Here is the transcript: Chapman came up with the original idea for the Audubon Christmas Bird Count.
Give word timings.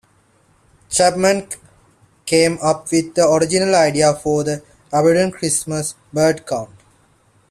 Chapman 0.89 1.47
came 2.25 2.57
up 2.63 2.91
with 2.91 3.13
the 3.13 3.29
original 3.31 3.75
idea 3.75 4.11
for 4.15 4.43
the 4.43 4.63
Audubon 4.91 5.29
Christmas 5.29 5.93
Bird 6.11 6.43
Count. 6.47 6.71